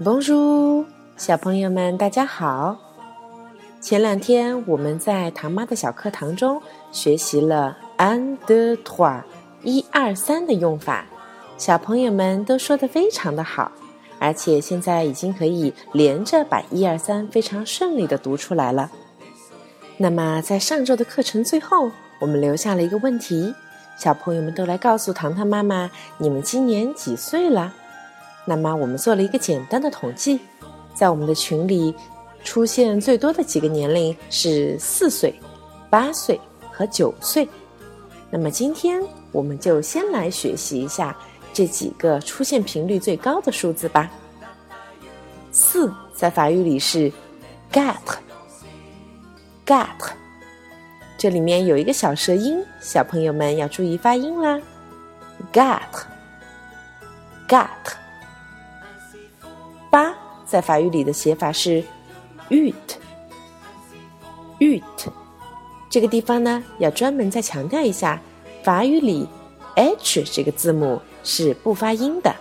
[0.00, 0.86] Bonjour，
[1.18, 2.78] 小朋友们，大家好。
[3.78, 6.60] 前两天我们在唐妈的小课堂中
[6.90, 9.20] 学习了 un deux trois
[9.62, 11.04] 一二三的用法，
[11.58, 13.70] 小朋友们都说的非常的好，
[14.18, 18.90] 而且现在已经可以连着把一二三非常顺利的读出来了。
[19.98, 23.54] 那么在上周的课程最后，我们留下了一个问题，
[23.98, 27.74] 小朋友们都来告诉糖糖妈妈，你们今年几岁了？
[28.44, 30.40] 那么我们做了一个简单的统计，
[30.94, 31.94] 在我们的群里
[32.42, 35.32] 出现最多的几个年龄是四岁、
[35.88, 36.38] 八岁
[36.72, 37.48] 和九岁。
[38.30, 41.16] 那么今天我们就先来学习一下
[41.52, 44.10] 这几个出现频率最高的数字吧。
[45.52, 47.12] 四在法语里是
[47.70, 49.86] gat，gat，
[51.16, 54.60] 这里面有一个小舌音，小朋友们要注意发音啦
[55.52, 57.68] ，gat，gat。
[60.52, 61.82] 在法语里的写法是
[62.50, 62.82] ut，ut，
[65.88, 68.20] 这个地方呢要专门再强调一下，
[68.62, 69.26] 法语里
[69.74, 72.36] h 这个字母是不发音的，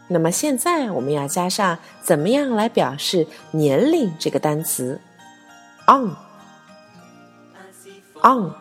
[0.08, 5.01] 那么现在我们要加上怎么样来表示年龄这个单词
[5.86, 6.17] ，on、
[8.23, 8.53] on。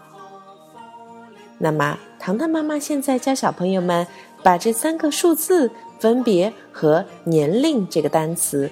[1.57, 4.05] 那么糖糖妈妈现在教小朋友们
[4.43, 8.71] 把这三个数字分别和年龄这个单词。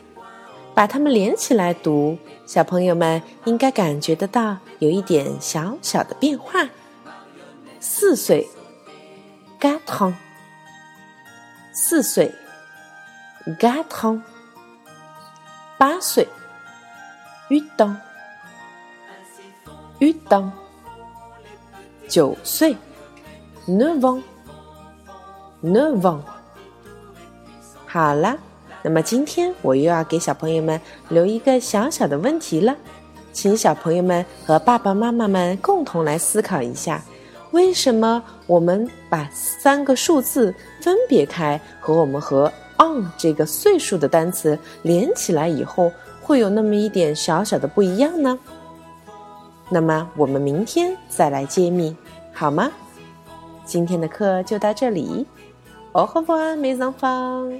[0.77, 6.69] 把它们连起来读，小朋友们应该感觉得到有一点小小的变化。
[7.79, 8.47] 四岁。
[9.59, 10.15] G a t o n
[11.73, 12.31] 四岁。
[13.59, 14.23] G a t o n
[15.79, 16.27] 八岁。
[17.49, 18.01] U d o n
[19.97, 20.51] u d o n
[22.07, 22.77] 九岁。
[23.65, 24.23] N e v o n
[25.61, 26.23] n e v o n
[27.87, 28.37] 好了。
[28.83, 30.79] 那么今天我又要给小朋友们
[31.09, 32.75] 留一个小小的问题了，
[33.33, 37.03] 请小朋友们和爸爸妈妈们共同来思考一下：
[37.51, 48.37] 为什么我们把三个数字分别开，和我们和 on 这个岁数的单词连起来以后，会有那么一点小小的不一样呢？
[49.69, 51.95] 那么我们明天再来揭秘，
[52.31, 52.71] 好吗？
[53.65, 55.25] 今天的课就到这里，
[55.91, 57.59] 哦，好不，mes enfants。